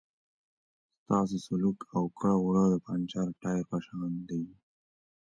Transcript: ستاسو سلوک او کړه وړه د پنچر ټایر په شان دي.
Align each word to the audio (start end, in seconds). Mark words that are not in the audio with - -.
ستاسو 1.01 1.37
سلوک 1.45 1.77
او 1.95 2.03
کړه 2.17 2.35
وړه 2.39 2.63
د 2.71 2.75
پنچر 2.85 3.27
ټایر 3.41 3.63
په 3.71 3.77
شان 3.85 4.11
دي. 4.29 4.43